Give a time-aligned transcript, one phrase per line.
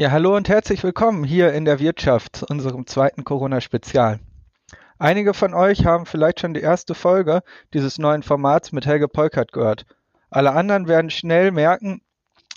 [0.00, 4.18] Ja, hallo und herzlich willkommen hier in der Wirtschaft, unserem zweiten Corona-Spezial.
[4.98, 7.42] Einige von euch haben vielleicht schon die erste Folge
[7.74, 9.84] dieses neuen Formats mit Helge Polkert gehört.
[10.30, 12.00] Alle anderen werden schnell merken,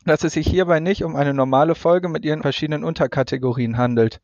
[0.05, 4.21] dass es sich hierbei nicht um eine normale Folge mit ihren verschiedenen Unterkategorien handelt.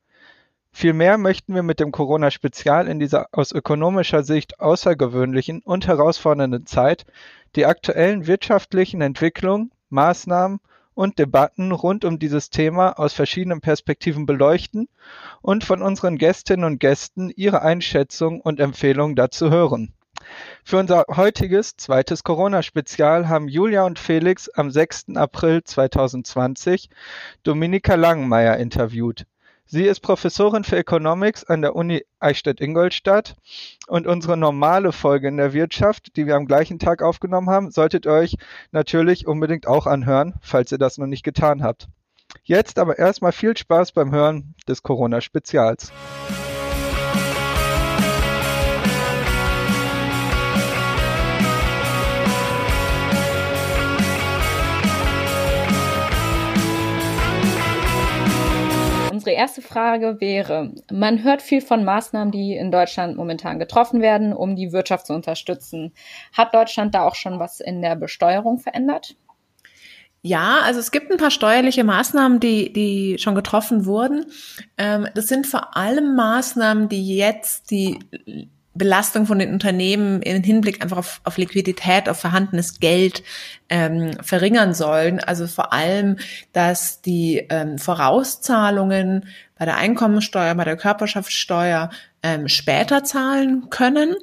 [0.71, 7.05] Vielmehr möchten wir mit dem Corona-Spezial in dieser aus ökonomischer Sicht außergewöhnlichen und herausfordernden Zeit
[7.57, 10.61] die aktuellen wirtschaftlichen Entwicklungen, Maßnahmen
[10.99, 14.89] und Debatten rund um dieses Thema aus verschiedenen Perspektiven beleuchten
[15.41, 19.93] und von unseren Gästinnen und Gästen ihre Einschätzung und Empfehlungen dazu hören.
[20.65, 25.15] Für unser heutiges zweites Corona-Spezial haben Julia und Felix am 6.
[25.15, 26.89] April 2020
[27.43, 29.25] Dominika Langenmeier interviewt.
[29.71, 33.35] Sie ist Professorin für Economics an der Uni Eichstätt-Ingolstadt
[33.87, 38.07] und unsere normale Folge in der Wirtschaft, die wir am gleichen Tag aufgenommen haben, solltet
[38.07, 38.35] ihr euch
[38.71, 41.87] natürlich unbedingt auch anhören, falls ihr das noch nicht getan habt.
[42.43, 45.91] Jetzt aber erstmal viel Spaß beim Hören des Corona-Spezials.
[59.29, 64.33] Unsere erste Frage wäre, man hört viel von Maßnahmen, die in Deutschland momentan getroffen werden,
[64.33, 65.93] um die Wirtschaft zu unterstützen.
[66.33, 69.15] Hat Deutschland da auch schon was in der Besteuerung verändert?
[70.23, 74.25] Ja, also es gibt ein paar steuerliche Maßnahmen, die, die schon getroffen wurden.
[74.79, 77.99] Ähm, das sind vor allem Maßnahmen, die jetzt die
[78.73, 83.23] Belastung von den Unternehmen im Hinblick einfach auf, auf Liquidität, auf vorhandenes Geld
[83.67, 85.19] ähm, verringern sollen.
[85.19, 86.17] Also vor allem,
[86.53, 89.25] dass die ähm, Vorauszahlungen
[89.57, 91.89] bei der Einkommensteuer, bei der Körperschaftssteuer
[92.23, 94.15] ähm, später zahlen können.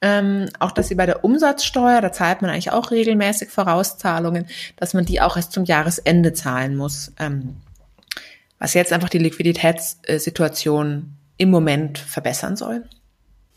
[0.00, 4.94] Ähm, auch dass sie bei der Umsatzsteuer, da zahlt man eigentlich auch regelmäßig Vorauszahlungen, dass
[4.94, 7.12] man die auch erst zum Jahresende zahlen muss.
[7.18, 7.56] Ähm,
[8.60, 12.84] was jetzt einfach die Liquiditätssituation im Moment verbessern soll.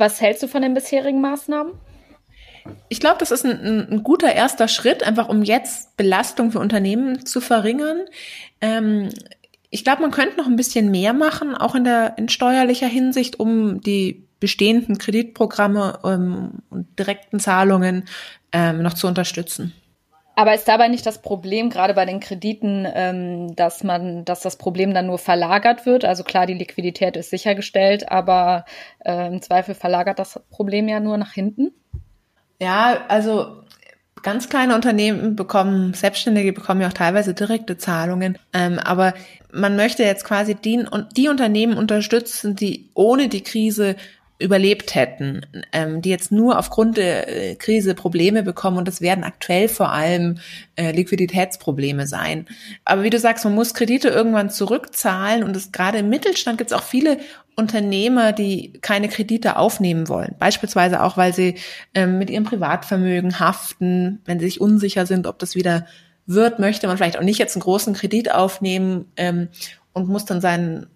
[0.01, 1.73] Was hältst du von den bisherigen Maßnahmen?
[2.89, 7.23] Ich glaube, das ist ein, ein, guter erster Schritt, einfach um jetzt Belastung für Unternehmen
[7.27, 8.05] zu verringern.
[8.61, 9.09] Ähm,
[9.69, 13.39] ich glaube, man könnte noch ein bisschen mehr machen, auch in der in steuerlicher Hinsicht,
[13.39, 18.05] um die bestehenden Kreditprogramme ähm, und direkten Zahlungen
[18.51, 19.71] ähm, noch zu unterstützen.
[20.41, 24.55] Aber ist dabei nicht das Problem, gerade bei den Krediten, ähm, dass man, dass das
[24.55, 26.03] Problem dann nur verlagert wird?
[26.03, 28.65] Also klar, die Liquidität ist sichergestellt, aber
[29.05, 31.73] äh, im Zweifel verlagert das Problem ja nur nach hinten?
[32.59, 33.61] Ja, also
[34.23, 38.39] ganz kleine Unternehmen bekommen, Selbstständige bekommen ja auch teilweise direkte Zahlungen.
[38.51, 39.13] Ähm, aber
[39.53, 40.83] man möchte jetzt quasi die,
[41.15, 43.95] die Unternehmen unterstützen, die ohne die Krise
[44.41, 49.23] überlebt hätten, ähm, die jetzt nur aufgrund der äh, Krise Probleme bekommen und das werden
[49.23, 50.39] aktuell vor allem
[50.75, 52.47] äh, Liquiditätsprobleme sein.
[52.83, 56.71] Aber wie du sagst, man muss Kredite irgendwann zurückzahlen und es gerade im Mittelstand gibt
[56.71, 57.19] es auch viele
[57.55, 60.35] Unternehmer, die keine Kredite aufnehmen wollen.
[60.39, 61.55] Beispielsweise auch, weil sie
[61.93, 65.85] ähm, mit ihrem Privatvermögen haften, wenn sie sich unsicher sind, ob das wieder
[66.25, 69.49] wird, möchte man vielleicht auch nicht jetzt einen großen Kredit aufnehmen ähm,
[69.93, 70.87] und muss dann seinen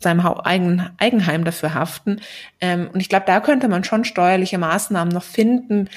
[0.00, 2.20] seinem Eigen, Eigenheim dafür haften.
[2.60, 5.88] Ähm, und ich glaube, da könnte man schon steuerliche Maßnahmen noch finden,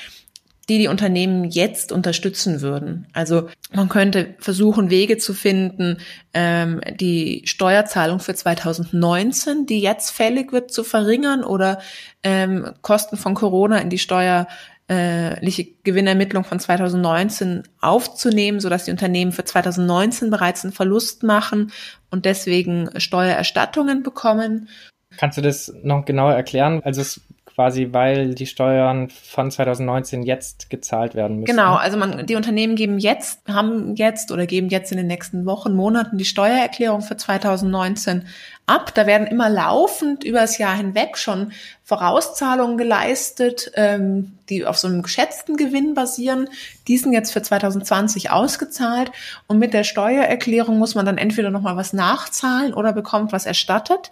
[0.69, 3.08] die die Unternehmen jetzt unterstützen würden.
[3.12, 5.97] Also man könnte versuchen, Wege zu finden,
[6.34, 11.80] ähm, die Steuerzahlung für 2019, die jetzt fällig wird, zu verringern oder
[12.24, 14.47] ähm, Kosten von Corona in die Steuer
[14.88, 21.72] äh, Gewinnermittlung von 2019 aufzunehmen, sodass die Unternehmen für 2019 bereits einen Verlust machen
[22.10, 24.70] und deswegen Steuererstattungen bekommen.
[25.18, 26.82] Kannst du das noch genauer erklären?
[26.84, 27.22] Also es
[27.56, 31.56] quasi, weil die Steuern von 2019 jetzt gezahlt werden müssen.
[31.56, 35.46] Genau, also man, die Unternehmen geben jetzt, haben jetzt oder geben jetzt in den nächsten
[35.46, 38.26] Wochen, Monaten die Steuererklärung für 2019
[38.66, 38.94] ab.
[38.94, 41.51] Da werden immer laufend über das Jahr hinweg schon
[41.84, 46.50] Vorauszahlungen geleistet, ähm, die auf so einem geschätzten Gewinn basieren.
[46.88, 49.12] Die sind jetzt für 2020 ausgezahlt
[49.47, 54.11] und mit der Steuererklärung muss man dann entweder nochmal was nachzahlen oder bekommt was erstattet.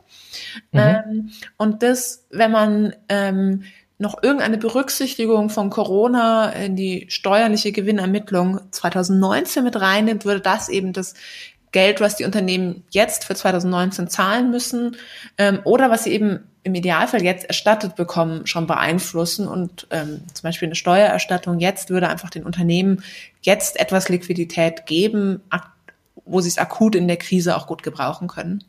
[0.72, 0.80] Mhm.
[0.80, 3.64] Ähm, und das, wenn man ähm,
[4.02, 10.92] noch irgendeine Berücksichtigung von Corona in die steuerliche Gewinnermittlung 2019 mit reinnimmt, würde das eben
[10.92, 11.14] das
[11.72, 14.98] Geld, was die Unternehmen jetzt für 2019 zahlen müssen
[15.38, 19.48] ähm, oder was sie eben im Idealfall jetzt erstattet bekommen, schon beeinflussen.
[19.48, 23.04] Und ähm, zum Beispiel eine Steuererstattung jetzt würde einfach den Unternehmen
[23.42, 25.42] jetzt etwas Liquidität geben,
[26.26, 28.64] wo sie es akut in der Krise auch gut gebrauchen können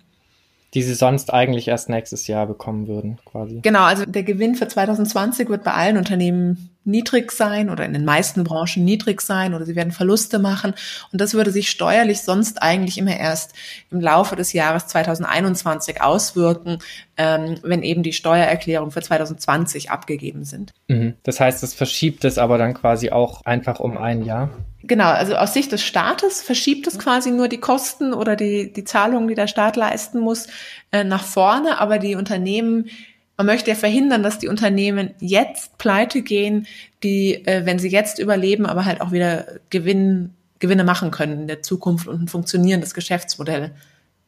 [0.75, 3.61] die sie sonst eigentlich erst nächstes Jahr bekommen würden, quasi.
[3.63, 8.05] Genau, also der Gewinn für 2020 wird bei allen Unternehmen niedrig sein oder in den
[8.05, 10.75] meisten Branchen niedrig sein oder sie werden Verluste machen.
[11.13, 13.55] Und das würde sich steuerlich sonst eigentlich immer erst
[13.91, 16.79] im Laufe des Jahres 2021 auswirken,
[17.17, 20.73] ähm, wenn eben die Steuererklärungen für 2020 abgegeben sind.
[20.89, 21.15] Mhm.
[21.23, 24.51] Das heißt, es verschiebt es aber dann quasi auch einfach um ein Jahr.
[24.85, 28.83] Genau, also aus Sicht des Staates verschiebt es quasi nur die Kosten oder die, die
[28.83, 30.49] Zahlungen, die der Staat leisten muss,
[30.91, 32.91] äh, nach vorne, aber die Unternehmen
[33.37, 36.67] man möchte ja verhindern, dass die Unternehmen jetzt pleite gehen,
[37.03, 41.47] die, äh, wenn sie jetzt überleben, aber halt auch wieder Gewinn, Gewinne machen können in
[41.49, 43.73] der Zukunft und ein funktionierendes Geschäftsmodell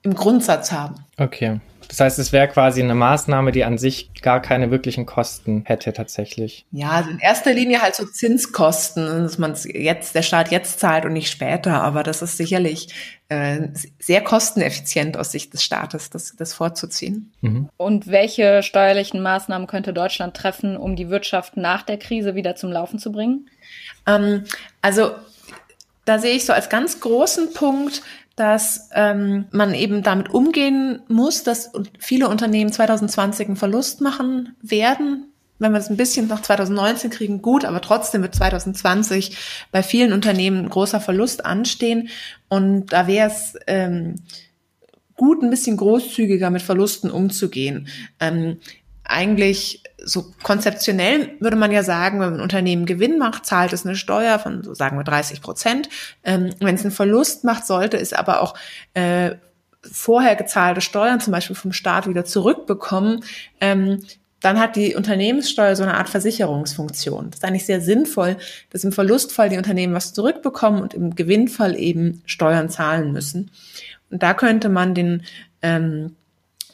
[0.02, 0.96] im Grundsatz haben.
[1.16, 1.60] Okay.
[1.88, 5.92] Das heißt, es wäre quasi eine Maßnahme, die an sich gar keine wirklichen Kosten hätte
[5.92, 6.66] tatsächlich.
[6.72, 11.04] Ja, also in erster Linie halt so Zinskosten, dass man jetzt, der Staat jetzt zahlt
[11.04, 11.82] und nicht später.
[11.82, 12.88] Aber das ist sicherlich
[13.28, 17.32] äh, sehr kosteneffizient aus Sicht des Staates, das, das vorzuziehen.
[17.40, 17.68] Mhm.
[17.76, 22.70] Und welche steuerlichen Maßnahmen könnte Deutschland treffen, um die Wirtschaft nach der Krise wieder zum
[22.72, 23.48] Laufen zu bringen?
[24.06, 24.44] Ähm,
[24.82, 25.12] also
[26.04, 28.02] da sehe ich so als ganz großen Punkt,
[28.36, 35.30] dass ähm, man eben damit umgehen muss, dass viele Unternehmen 2020 einen Verlust machen werden.
[35.60, 39.36] Wenn wir es ein bisschen nach 2019 kriegen, gut, aber trotzdem wird 2020
[39.70, 42.08] bei vielen Unternehmen ein großer Verlust anstehen.
[42.48, 44.16] Und da wäre es ähm,
[45.16, 47.86] gut, ein bisschen großzügiger mit Verlusten umzugehen.
[48.18, 48.58] Ähm,
[49.04, 53.96] eigentlich so konzeptionell würde man ja sagen, wenn ein Unternehmen Gewinn macht, zahlt es eine
[53.96, 55.88] Steuer von, so sagen wir, 30 Prozent.
[56.24, 58.54] Ähm, wenn es einen Verlust macht, sollte es aber auch
[58.94, 59.32] äh,
[59.82, 63.24] vorher gezahlte Steuern, zum Beispiel vom Staat, wieder zurückbekommen.
[63.60, 64.02] Ähm,
[64.40, 67.30] dann hat die Unternehmenssteuer so eine Art Versicherungsfunktion.
[67.30, 68.36] Das ist eigentlich sehr sinnvoll,
[68.70, 73.50] dass im Verlustfall die Unternehmen was zurückbekommen und im Gewinnfall eben Steuern zahlen müssen.
[74.10, 75.22] Und da könnte man den
[75.62, 76.16] ähm,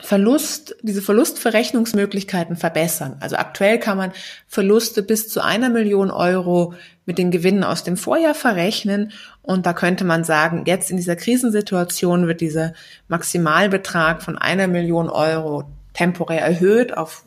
[0.03, 3.17] Verlust, diese Verlustverrechnungsmöglichkeiten verbessern.
[3.21, 4.13] Also aktuell kann man
[4.47, 6.75] Verluste bis zu einer Million Euro
[7.07, 9.13] mit den Gewinnen aus dem Vorjahr verrechnen.
[9.43, 12.73] Und da könnte man sagen, jetzt in dieser Krisensituation wird dieser
[13.09, 17.25] Maximalbetrag von einer Million Euro temporär erhöht auf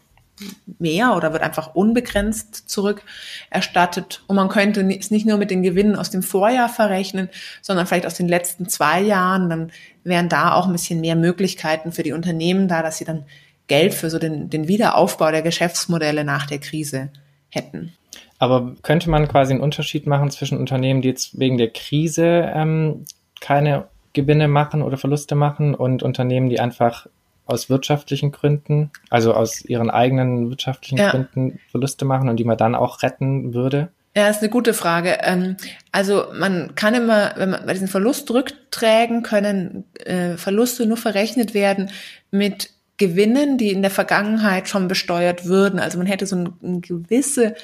[0.79, 4.23] mehr oder wird einfach unbegrenzt zurückerstattet.
[4.27, 7.29] Und man könnte es nicht nur mit den Gewinnen aus dem Vorjahr verrechnen,
[7.61, 9.49] sondern vielleicht aus den letzten zwei Jahren.
[9.49, 9.71] Dann
[10.03, 13.25] wären da auch ein bisschen mehr Möglichkeiten für die Unternehmen da, dass sie dann
[13.67, 17.09] Geld für so den, den Wiederaufbau der Geschäftsmodelle nach der Krise
[17.49, 17.93] hätten.
[18.39, 23.05] Aber könnte man quasi einen Unterschied machen zwischen Unternehmen, die jetzt wegen der Krise ähm,
[23.39, 27.07] keine Gewinne machen oder Verluste machen und Unternehmen, die einfach
[27.45, 31.11] aus wirtschaftlichen Gründen, also aus ihren eigenen wirtschaftlichen ja.
[31.11, 33.92] Gründen Verluste machen und die man dann auch retten würde?
[34.15, 35.17] Ja, ist eine gute Frage.
[35.21, 35.57] Ähm,
[35.91, 41.89] also man kann immer, wenn man bei diesen Verlustrückträgen können äh, Verluste nur verrechnet werden
[42.29, 45.79] mit Gewinnen, die in der Vergangenheit schon besteuert würden.
[45.79, 47.55] Also man hätte so eine, gewisse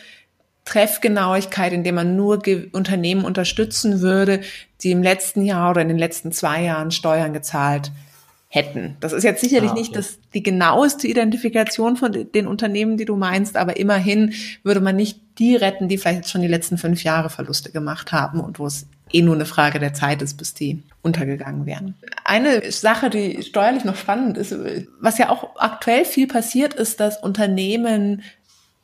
[0.66, 2.42] Treffgenauigkeit, indem man nur
[2.72, 4.42] Unternehmen unterstützen würde,
[4.82, 7.92] die im letzten Jahr oder in den letzten zwei Jahren Steuern gezahlt
[8.48, 8.98] hätten.
[9.00, 9.82] Das ist jetzt sicherlich ah, okay.
[9.82, 14.96] nicht das, die genaueste Identifikation von den Unternehmen, die du meinst, aber immerhin würde man
[14.96, 18.60] nicht die retten, die vielleicht jetzt schon die letzten fünf Jahre Verluste gemacht haben und
[18.60, 21.96] wo es eh nur eine Frage der Zeit ist, bis die untergegangen wären.
[22.26, 24.56] Eine Sache, die steuerlich noch spannend ist,
[25.00, 28.22] was ja auch aktuell viel passiert, ist, dass Unternehmen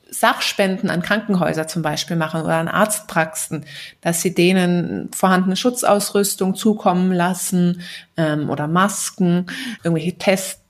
[0.10, 3.66] Sachspenden an Krankenhäuser zum Beispiel machen oder an Arztpraxen,
[4.02, 7.82] dass sie denen vorhandene Schutzausrüstung zukommen lassen
[8.16, 9.48] ähm, oder Masken,
[9.84, 10.18] irgendwelche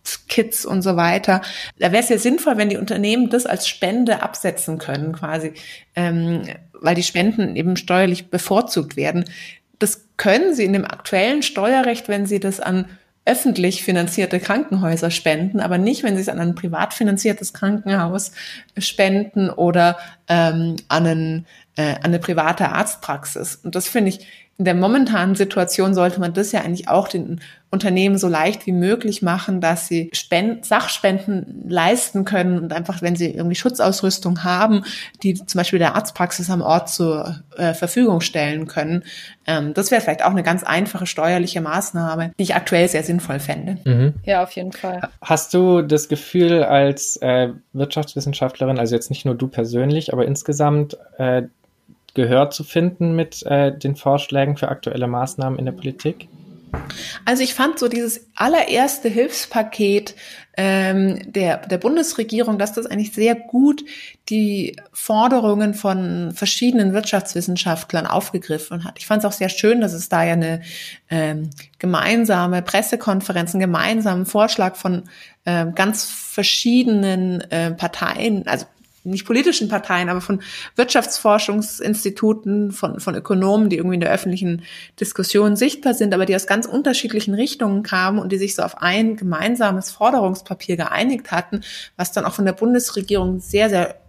[0.06, 1.41] Testkits und so weiter.
[1.79, 5.53] Da wäre es ja sinnvoll, wenn die Unternehmen das als Spende absetzen können, quasi,
[5.96, 9.25] ähm, weil die Spenden eben steuerlich bevorzugt werden.
[9.79, 12.86] Das können sie in dem aktuellen Steuerrecht, wenn sie das an
[13.27, 18.32] öffentlich finanzierte Krankenhäuser spenden, aber nicht, wenn sie es an ein privat finanziertes Krankenhaus
[18.77, 23.56] spenden oder ähm, an, einen, äh, an eine private Arztpraxis.
[23.56, 27.41] Und das finde ich in der momentanen Situation sollte man das ja eigentlich auch den
[27.71, 33.17] Unternehmen so leicht wie möglich machen, dass sie Spend Sachspenden leisten können und einfach, wenn
[33.17, 34.85] sie irgendwie Schutzausrüstung haben,
[35.24, 39.03] die zum Beispiel der Arztpraxis am Ort zur äh, Verfügung stellen können.
[39.45, 43.39] Ähm, das wäre vielleicht auch eine ganz einfache steuerliche Maßnahme, die ich aktuell sehr sinnvoll
[43.39, 43.77] fände.
[43.83, 44.13] Mhm.
[44.24, 45.01] Ja, auf jeden Fall.
[45.21, 50.97] Hast du das Gefühl als äh, Wirtschaftswissenschaftlerin, also jetzt nicht nur du persönlich, aber insgesamt,
[51.17, 51.43] äh,
[52.15, 56.27] Gehör zu finden mit äh, den Vorschlägen für aktuelle Maßnahmen in der Politik?
[57.25, 60.15] Also ich fand so dieses allererste Hilfspaket
[60.57, 63.84] ähm, der, der Bundesregierung, dass das eigentlich sehr gut
[64.29, 68.98] die Forderungen von verschiedenen Wirtschaftswissenschaftlern aufgegriffen hat.
[68.98, 70.62] Ich fand es auch sehr schön, dass es da ja eine
[71.10, 75.03] ähm, gemeinsame Pressekonferenz, einen gemeinsamen Vorschlag von
[75.45, 78.65] ähm, ganz verschiedenen äh, Parteien, also
[79.05, 80.41] nicht politischen Parteien, aber von
[80.75, 84.63] Wirtschaftsforschungsinstituten, von, von Ökonomen, die irgendwie in der öffentlichen
[85.00, 88.81] Diskussion sichtbar sind, aber die aus ganz unterschiedlichen Richtungen kamen und die sich so auf
[88.81, 91.62] ein gemeinsames Forderungspapier geeinigt hatten,
[91.97, 94.00] was dann auch von der Bundesregierung sehr, sehr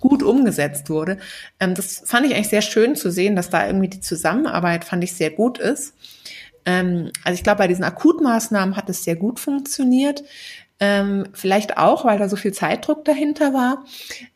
[0.00, 1.18] gut umgesetzt wurde.
[1.60, 5.04] Ähm, das fand ich eigentlich sehr schön zu sehen, dass da irgendwie die Zusammenarbeit, fand
[5.04, 5.94] ich, sehr gut ist.
[6.64, 10.24] Ähm, also ich glaube, bei diesen Akutmaßnahmen hat es sehr gut funktioniert.
[10.78, 13.84] Ähm, vielleicht auch, weil da so viel Zeitdruck dahinter war.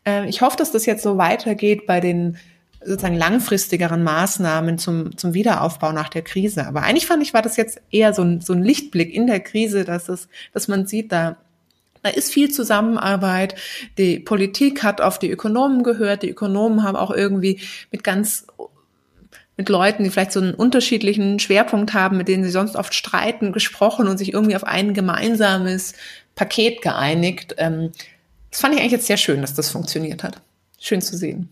[0.04, 2.38] Ähm, ich hoffe, dass das jetzt so weitergeht bei den
[2.82, 6.66] sozusagen langfristigeren Maßnahmen zum, zum Wiederaufbau nach der Krise.
[6.66, 9.40] Aber eigentlich fand ich, war das jetzt eher so ein, so ein Lichtblick in der
[9.40, 11.36] Krise, dass es, dass man sieht, da
[12.02, 13.54] da ist viel Zusammenarbeit.
[13.98, 16.22] Die Politik hat auf die Ökonomen gehört.
[16.22, 18.46] Die Ökonomen haben auch irgendwie mit ganz
[19.60, 23.52] mit Leuten, die vielleicht so einen unterschiedlichen Schwerpunkt haben, mit denen sie sonst oft streiten,
[23.52, 25.92] gesprochen und sich irgendwie auf ein gemeinsames
[26.34, 27.56] Paket geeinigt.
[27.58, 27.92] Ähm,
[28.50, 30.40] das fand ich eigentlich jetzt sehr schön, dass das funktioniert hat.
[30.78, 31.50] Schön zu sehen.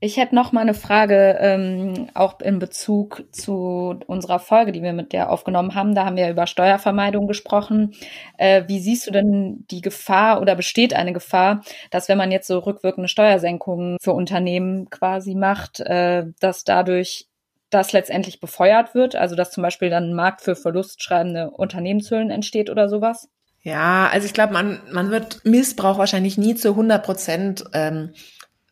[0.00, 4.92] Ich hätte noch mal eine Frage, ähm, auch in Bezug zu unserer Folge, die wir
[4.92, 5.96] mit der aufgenommen haben.
[5.96, 7.94] Da haben wir über Steuervermeidung gesprochen.
[8.36, 12.46] Äh, wie siehst du denn die Gefahr oder besteht eine Gefahr, dass wenn man jetzt
[12.46, 17.26] so rückwirkende Steuersenkungen für Unternehmen quasi macht, äh, dass dadurch
[17.70, 19.16] das letztendlich befeuert wird?
[19.16, 23.28] Also dass zum Beispiel dann ein Markt für verlustschreibende Unternehmenshüllen entsteht oder sowas?
[23.62, 28.14] Ja, also ich glaube, man, man wird Missbrauch wahrscheinlich nie zu 100 Prozent ähm,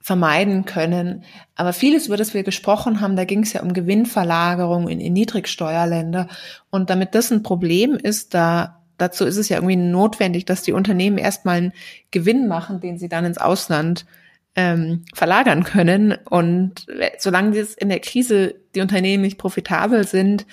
[0.06, 1.24] vermeiden können.
[1.56, 5.12] Aber vieles, über das wir gesprochen haben, da ging es ja um Gewinnverlagerung in, in
[5.14, 6.28] Niedrigsteuerländer.
[6.70, 10.70] Und damit das ein Problem ist, da dazu ist es ja irgendwie notwendig, dass die
[10.70, 11.72] Unternehmen erstmal einen
[12.12, 14.06] Gewinn machen, den sie dann ins Ausland
[14.54, 16.14] ähm, verlagern können.
[16.30, 16.86] Und
[17.18, 20.46] solange das in der Krise die Unternehmen nicht profitabel sind,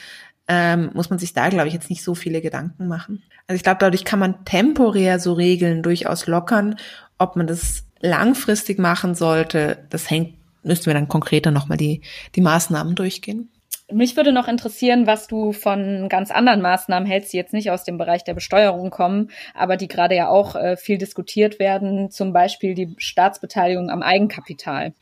[0.47, 3.21] ähm, muss man sich da, glaube ich, jetzt nicht so viele Gedanken machen.
[3.45, 6.75] Also ich glaube, dadurch kann man temporär so Regeln durchaus lockern.
[7.19, 12.01] Ob man das langfristig machen sollte, das hängt, müssten wir dann konkreter nochmal die,
[12.35, 13.49] die Maßnahmen durchgehen.
[13.91, 17.83] Mich würde noch interessieren, was du von ganz anderen Maßnahmen hältst, die jetzt nicht aus
[17.83, 22.33] dem Bereich der Besteuerung kommen, aber die gerade ja auch äh, viel diskutiert werden, zum
[22.33, 24.93] Beispiel die Staatsbeteiligung am Eigenkapital.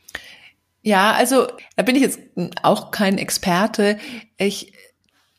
[0.82, 2.20] Ja, also da bin ich jetzt
[2.62, 3.98] auch kein Experte.
[4.36, 4.72] Ich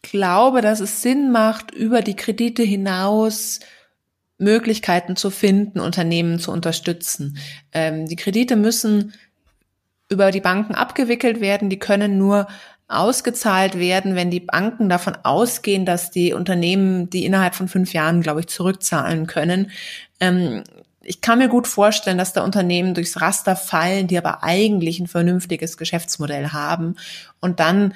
[0.01, 3.59] glaube, dass es Sinn macht, über die Kredite hinaus
[4.43, 7.37] Möglichkeiten zu finden, Unternehmen zu unterstützen.
[7.71, 9.13] Ähm, die Kredite müssen
[10.09, 11.69] über die Banken abgewickelt werden.
[11.69, 12.47] Die können nur
[12.87, 18.21] ausgezahlt werden, wenn die Banken davon ausgehen, dass die Unternehmen die innerhalb von fünf Jahren,
[18.21, 19.71] glaube ich, zurückzahlen können.
[20.19, 20.63] Ähm,
[21.01, 25.07] ich kann mir gut vorstellen, dass da Unternehmen durchs Raster fallen, die aber eigentlich ein
[25.07, 26.95] vernünftiges Geschäftsmodell haben.
[27.41, 27.93] Und dann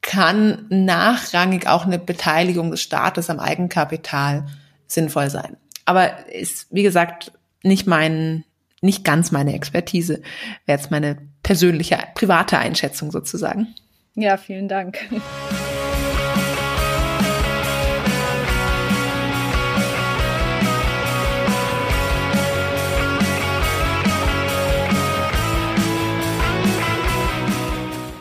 [0.00, 4.46] kann nachrangig auch eine Beteiligung des Staates am Eigenkapital
[4.86, 5.56] sinnvoll sein.
[5.88, 8.44] Aber ist, wie gesagt, nicht mein,
[8.82, 10.20] nicht ganz meine Expertise.
[10.66, 13.68] Wäre jetzt meine persönliche, private Einschätzung sozusagen.
[14.14, 14.98] Ja, vielen Dank.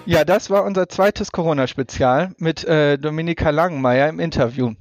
[0.05, 4.71] Ja, das war unser zweites Corona-Spezial mit äh, Dominika Langenmeier im Interview.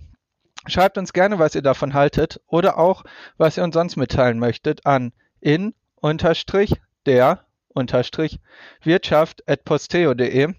[0.69, 3.05] Schreibt uns gerne, was ihr davon haltet oder auch,
[3.37, 5.75] was ihr uns sonst mitteilen möchtet an in
[7.07, 7.45] der
[8.83, 10.55] Wirtschaft at posteo.de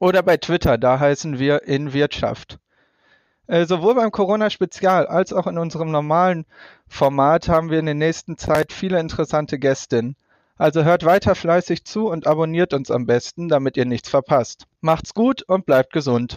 [0.00, 2.58] oder bei Twitter, da heißen wir in Wirtschaft.
[3.46, 6.46] Äh, sowohl beim Corona-Spezial als auch in unserem normalen
[6.88, 10.16] Format haben wir in der nächsten Zeit viele interessante Gästinnen.
[10.56, 14.66] Also hört weiter fleißig zu und abonniert uns am besten, damit ihr nichts verpasst.
[14.80, 16.30] Macht's gut und bleibt gesund.